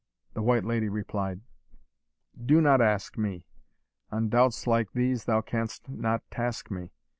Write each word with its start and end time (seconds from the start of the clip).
The 0.33 0.41
White 0.41 0.65
Lady 0.65 0.89
replied, 0.89 1.41
"Do 2.43 2.59
not 2.59 2.81
ask 2.81 3.19
me; 3.19 3.45
On 4.11 4.29
doubts 4.29 4.65
like 4.65 4.91
these 4.93 5.25
thou 5.25 5.41
canst 5.41 5.87
not 5.89 6.23
task 6.31 6.71
me. 6.71 6.89